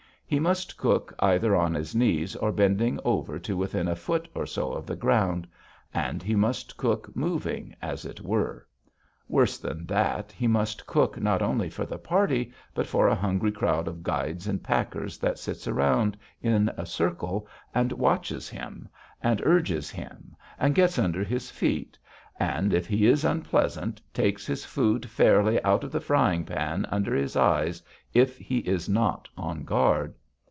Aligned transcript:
He 0.33 0.39
must 0.39 0.77
cook 0.77 1.13
either 1.19 1.57
on 1.57 1.73
his 1.73 1.93
knees 1.93 2.37
or 2.37 2.53
bending 2.53 3.01
over 3.03 3.37
to 3.39 3.57
within 3.57 3.89
a 3.89 3.97
foot 3.97 4.29
or 4.33 4.45
so 4.45 4.71
of 4.71 4.85
the 4.85 4.95
ground. 4.95 5.45
And 5.93 6.23
he 6.23 6.35
must 6.37 6.77
cook 6.77 7.13
moving, 7.13 7.75
as 7.81 8.05
it 8.05 8.21
were. 8.21 8.65
Worse 9.27 9.57
than 9.57 9.85
that, 9.87 10.31
he 10.31 10.47
must 10.47 10.87
cook 10.87 11.19
not 11.19 11.41
only 11.41 11.69
for 11.69 11.85
the 11.85 11.97
party 11.97 12.53
but 12.73 12.87
for 12.87 13.09
a 13.09 13.13
hungry 13.13 13.51
crowd 13.51 13.89
of 13.89 14.03
guides 14.03 14.47
and 14.47 14.63
packers 14.63 15.17
that 15.17 15.37
sits 15.37 15.67
around 15.67 16.15
in 16.41 16.69
a 16.77 16.85
circle 16.85 17.45
and 17.75 17.91
watches 17.91 18.47
him, 18.47 18.87
and 19.21 19.41
urges 19.43 19.89
him, 19.91 20.37
and 20.57 20.75
gets 20.75 20.97
under 20.97 21.25
his 21.25 21.51
feet, 21.51 21.97
and, 22.39 22.73
if 22.73 22.87
he 22.87 23.05
is 23.05 23.25
unpleasant, 23.25 23.99
takes 24.13 24.47
his 24.47 24.63
food 24.63 25.07
fairly 25.09 25.61
out 25.65 25.83
of 25.83 25.91
the 25.91 25.99
frying 25.99 26.45
pan 26.45 26.85
under 26.89 27.13
his 27.13 27.35
eyes 27.35 27.83
if 28.13 28.37
he 28.37 28.59
is 28.59 28.87
not 28.87 29.27
on 29.35 29.65
guard. 29.65 30.15